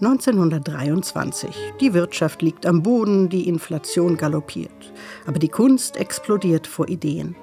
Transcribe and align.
1923. 0.00 1.56
Die 1.80 1.94
Wirtschaft 1.94 2.42
liegt 2.42 2.66
am 2.66 2.82
Boden, 2.82 3.28
die 3.28 3.48
Inflation 3.48 4.16
galoppiert. 4.16 4.92
Aber 5.26 5.38
die 5.38 5.48
Kunst 5.48 5.96
explodiert 5.96 6.66
vor 6.66 6.88
Ideen. 6.88 7.36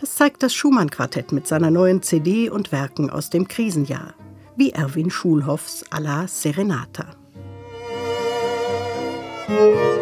Das 0.00 0.14
zeigt 0.14 0.42
das 0.42 0.54
Schumann-Quartett 0.54 1.32
mit 1.32 1.46
seiner 1.46 1.70
neuen 1.70 2.02
CD 2.02 2.50
und 2.50 2.72
Werken 2.72 3.10
aus 3.10 3.30
dem 3.30 3.48
Krisenjahr. 3.48 4.14
Wie 4.56 4.70
Erwin 4.70 5.10
Schulhoffs 5.10 5.84
Alla 5.90 6.28
Serenata. 6.28 7.06
Musik 9.48 9.93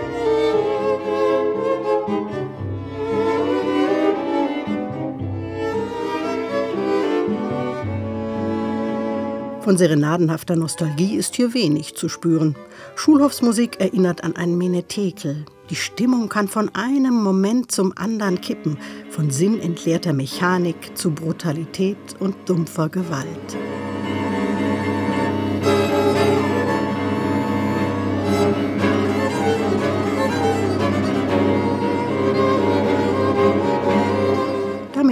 Von 9.63 9.77
serenadenhafter 9.77 10.57
Nostalgie 10.57 11.15
ist 11.15 11.37
hier 11.37 11.55
wenig 11.55 11.95
zu 11.95 12.09
spüren. 12.09 12.57
Schulhofsmusik 12.97 13.79
erinnert 13.81 14.25
an 14.25 14.35
einen 14.35 14.59
Menetekel. 14.59 15.45
Die 15.71 15.77
Stimmung 15.77 16.29
kann 16.29 16.49
von 16.49 16.69
einem 16.75 17.23
Moment 17.23 17.71
zum 17.71 17.97
anderen 17.97 18.41
kippen, 18.41 18.77
von 19.11 19.31
sinnentleerter 19.31 20.15
Mechanik 20.15 20.99
zu 20.99 21.13
Brutalität 21.13 21.97
und 22.19 22.35
dumpfer 22.49 22.89
Gewalt. 22.89 23.57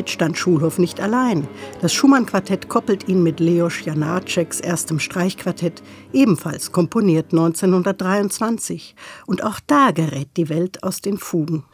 Damit 0.00 0.08
stand 0.08 0.38
Schulhoff 0.38 0.78
nicht 0.78 0.98
allein. 0.98 1.46
Das 1.82 1.92
Schumann-Quartett 1.92 2.70
koppelt 2.70 3.06
ihn 3.06 3.22
mit 3.22 3.38
Leos 3.38 3.84
Janaceks 3.84 4.58
erstem 4.60 4.98
Streichquartett, 4.98 5.82
ebenfalls 6.14 6.72
komponiert 6.72 7.32
1923. 7.32 8.94
Und 9.26 9.44
auch 9.44 9.60
da 9.66 9.90
gerät 9.90 10.30
die 10.38 10.48
Welt 10.48 10.82
aus 10.84 11.02
den 11.02 11.18
Fugen. 11.18 11.64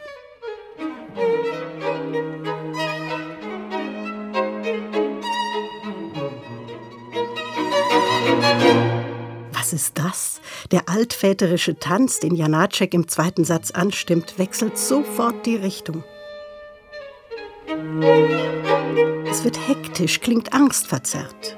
Was 9.52 9.72
ist 9.72 9.96
das? 9.98 10.40
Der 10.72 10.88
altväterische 10.88 11.78
Tanz, 11.78 12.18
den 12.18 12.34
Janacek 12.34 12.92
im 12.92 13.06
zweiten 13.06 13.44
Satz 13.44 13.70
anstimmt, 13.70 14.36
wechselt 14.36 14.77
sofort 14.78 15.46
die 15.46 15.55
Richtung. 15.55 16.02
Es 19.31 19.45
wird 19.45 19.69
hektisch, 19.69 20.20
klingt 20.20 20.53
angstverzerrt. 20.53 21.56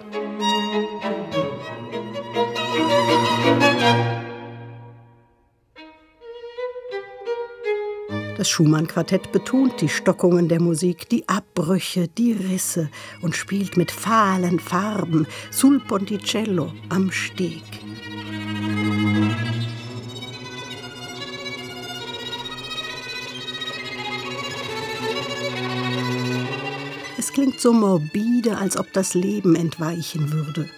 Das 8.39 8.49
Schumann-Quartett 8.49 9.33
betont 9.33 9.81
die 9.81 9.89
Stockungen 9.89 10.49
der 10.49 10.61
Musik, 10.61 11.09
die 11.09 11.29
Abbrüche, 11.29 12.06
die 12.06 12.33
Risse 12.33 12.89
und 13.21 13.34
spielt 13.34 13.77
mit 13.77 13.91
fahlen 13.91 14.61
Farben 14.61 15.27
sul 15.51 15.81
Ponticello 15.81 16.73
am 16.89 17.11
Steg. 17.11 17.88
Klingt 27.39 27.61
so 27.61 27.72
morbide, 27.72 28.59
als 28.59 28.76
ob 28.76 28.93
das 28.93 29.15
Leben 29.15 29.54
entweichen 29.54 30.32
würde. 30.32 30.69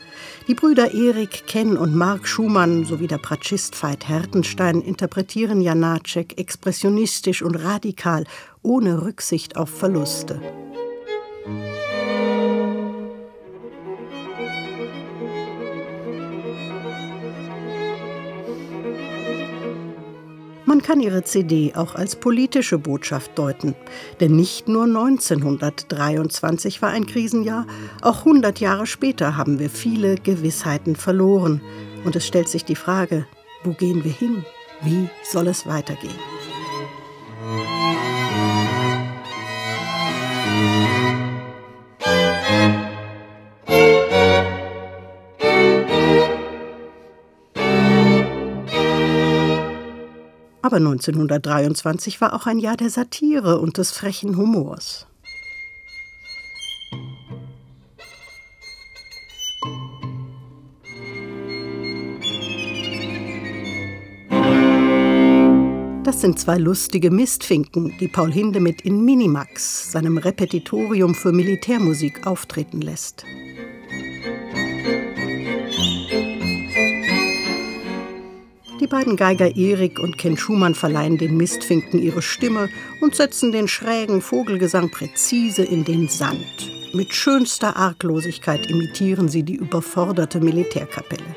Die 0.46 0.52
Brüder 0.54 0.92
Erik, 0.92 1.46
Ken 1.46 1.78
und 1.78 1.94
Mark 1.94 2.28
Schumann 2.28 2.84
sowie 2.84 3.06
der 3.06 3.16
Pratschist 3.16 3.82
Veit 3.82 4.06
Hertenstein 4.06 4.82
interpretieren 4.82 5.62
Janacek 5.62 6.38
expressionistisch 6.38 7.40
und 7.40 7.54
radikal, 7.54 8.24
ohne 8.60 9.00
Rücksicht 9.00 9.56
auf 9.56 9.70
Verluste. 9.70 10.38
Man 20.70 20.82
kann 20.82 21.00
ihre 21.00 21.24
CD 21.24 21.72
auch 21.74 21.96
als 21.96 22.14
politische 22.14 22.78
Botschaft 22.78 23.36
deuten. 23.36 23.74
Denn 24.20 24.36
nicht 24.36 24.68
nur 24.68 24.84
1923 24.84 26.80
war 26.80 26.90
ein 26.90 27.06
Krisenjahr, 27.06 27.66
auch 28.02 28.18
100 28.20 28.60
Jahre 28.60 28.86
später 28.86 29.36
haben 29.36 29.58
wir 29.58 29.68
viele 29.68 30.14
Gewissheiten 30.14 30.94
verloren. 30.94 31.60
Und 32.04 32.14
es 32.14 32.24
stellt 32.24 32.48
sich 32.48 32.64
die 32.64 32.76
Frage, 32.76 33.26
wo 33.64 33.72
gehen 33.72 34.04
wir 34.04 34.12
hin? 34.12 34.44
Wie 34.82 35.08
soll 35.24 35.48
es 35.48 35.66
weitergehen? 35.66 36.14
Aber 50.62 50.76
1923 50.76 52.20
war 52.20 52.34
auch 52.34 52.46
ein 52.46 52.58
Jahr 52.58 52.76
der 52.76 52.90
Satire 52.90 53.60
und 53.60 53.78
des 53.78 53.92
frechen 53.92 54.36
Humors. 54.36 55.06
Das 66.04 66.22
sind 66.22 66.38
zwei 66.38 66.58
lustige 66.58 67.10
Mistfinken, 67.10 67.96
die 67.98 68.08
Paul 68.08 68.32
Hindemith 68.32 68.82
in 68.82 69.04
Minimax, 69.04 69.92
seinem 69.92 70.18
Repetitorium 70.18 71.14
für 71.14 71.32
Militärmusik, 71.32 72.26
auftreten 72.26 72.80
lässt. 72.80 73.24
Beiden 78.90 79.16
Geiger 79.16 79.56
Erik 79.56 79.98
und 79.98 80.18
Ken 80.18 80.36
Schumann 80.36 80.74
verleihen 80.74 81.16
den 81.16 81.38
Mistfinken 81.38 82.02
ihre 82.02 82.20
Stimme 82.20 82.68
und 83.00 83.14
setzen 83.14 83.52
den 83.52 83.68
schrägen 83.68 84.20
Vogelgesang 84.20 84.90
präzise 84.90 85.62
in 85.62 85.84
den 85.84 86.08
Sand. 86.08 86.70
Mit 86.92 87.14
schönster 87.14 87.76
Arglosigkeit 87.76 88.68
imitieren 88.68 89.28
sie 89.28 89.44
die 89.44 89.54
überforderte 89.54 90.40
Militärkapelle. 90.40 91.36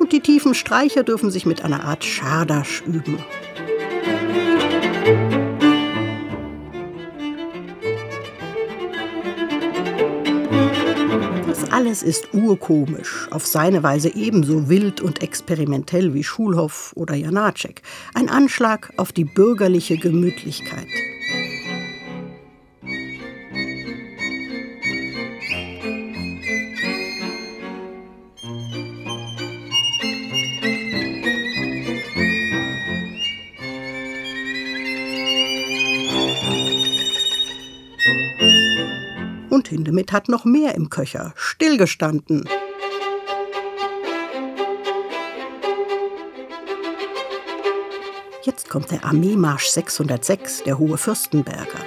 Und 0.00 0.12
die 0.12 0.20
tiefen 0.20 0.54
Streicher 0.54 1.04
dürfen 1.04 1.30
sich 1.30 1.46
mit 1.46 1.62
einer 1.62 1.84
Art 1.84 2.04
Schardasch 2.04 2.82
üben. 2.86 3.18
Alles 11.70 12.02
ist 12.02 12.32
urkomisch, 12.32 13.28
auf 13.30 13.46
seine 13.46 13.82
Weise 13.82 14.14
ebenso 14.14 14.68
wild 14.70 15.02
und 15.02 15.22
experimentell 15.22 16.14
wie 16.14 16.24
Schulhoff 16.24 16.92
oder 16.96 17.14
Janacek. 17.14 17.82
Ein 18.14 18.30
Anschlag 18.30 18.90
auf 18.96 19.12
die 19.12 19.24
bürgerliche 19.24 19.98
Gemütlichkeit. 19.98 20.86
Hindemith 39.68 40.12
hat 40.12 40.28
noch 40.28 40.44
mehr 40.44 40.74
im 40.74 40.90
Köcher, 40.90 41.32
stillgestanden. 41.36 42.48
Jetzt 48.42 48.68
kommt 48.70 48.90
der 48.90 49.04
Armeemarsch 49.04 49.66
606, 49.66 50.64
der 50.64 50.78
Hohe 50.78 50.96
Fürstenberger. 50.96 51.84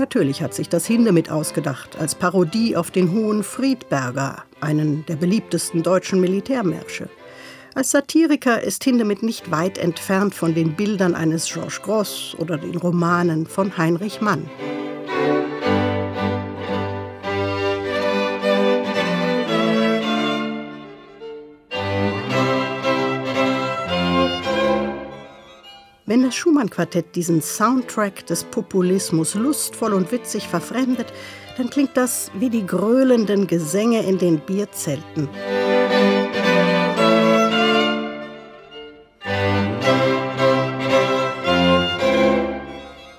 Natürlich 0.00 0.40
hat 0.40 0.54
sich 0.54 0.70
das 0.70 0.86
Hindemith 0.86 1.28
ausgedacht, 1.30 1.98
als 2.00 2.14
Parodie 2.14 2.74
auf 2.74 2.90
den 2.90 3.12
Hohen 3.12 3.42
Friedberger, 3.42 4.44
einen 4.62 5.04
der 5.04 5.16
beliebtesten 5.16 5.82
deutschen 5.82 6.22
Militärmärsche. 6.22 7.10
Als 7.74 7.90
Satiriker 7.90 8.62
ist 8.62 8.82
Hindemith 8.82 9.22
nicht 9.22 9.50
weit 9.50 9.76
entfernt 9.76 10.34
von 10.34 10.54
den 10.54 10.74
Bildern 10.74 11.14
eines 11.14 11.52
Georges 11.52 11.82
Gross 11.82 12.34
oder 12.38 12.56
den 12.56 12.78
Romanen 12.78 13.46
von 13.46 13.76
Heinrich 13.76 14.22
Mann. 14.22 14.48
Wenn 26.10 26.24
das 26.24 26.34
Schumann-Quartett 26.34 27.14
diesen 27.14 27.40
Soundtrack 27.40 28.26
des 28.26 28.42
Populismus 28.42 29.36
lustvoll 29.36 29.92
und 29.92 30.10
witzig 30.10 30.48
verfremdet, 30.48 31.06
dann 31.56 31.70
klingt 31.70 31.96
das 31.96 32.32
wie 32.34 32.50
die 32.50 32.66
gröhlenden 32.66 33.46
Gesänge 33.46 34.02
in 34.02 34.18
den 34.18 34.40
Bierzelten. 34.40 35.28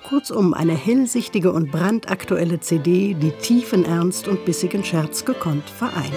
Kurzum 0.06 0.52
eine 0.52 0.74
hellsichtige 0.74 1.50
und 1.50 1.72
brandaktuelle 1.72 2.60
CD, 2.60 3.14
die 3.14 3.32
tiefen 3.40 3.86
Ernst 3.86 4.28
und 4.28 4.44
bissigen 4.44 4.84
Scherz 4.84 5.24
gekonnt 5.24 5.70
vereint. 5.70 6.12